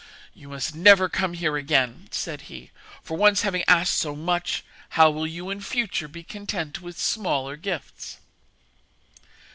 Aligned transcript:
'You 0.33 0.49
must 0.49 0.73
never 0.73 1.07
come 1.09 1.33
here 1.35 1.55
again,' 1.57 2.07
said 2.09 2.41
he, 2.49 2.71
'for, 3.03 3.15
once 3.17 3.43
having 3.43 3.63
asked 3.67 3.93
so 3.93 4.15
much, 4.15 4.63
how 4.97 5.11
will 5.11 5.27
you 5.27 5.51
in 5.51 5.61
future 5.61 6.07
be 6.07 6.23
content 6.23 6.81
with 6.81 6.97
smaller 6.97 7.55
gifts?' 7.55 8.17